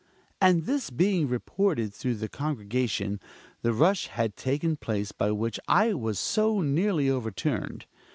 And 0.41 0.65
this 0.65 0.89
being 0.89 1.27
reported 1.29 1.93
through 1.93 2.15
the 2.15 2.27
congregation, 2.27 3.19
the 3.61 3.71
rush 3.71 4.07
had 4.07 4.35
taken 4.35 4.75
place 4.75 5.11
by 5.11 5.29
which 5.29 5.59
I 5.67 5.93
was 5.93 6.17
so 6.17 6.59
nearly 6.59 7.07
overturned. 7.07 7.85